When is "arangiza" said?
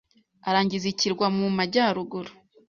0.49-0.85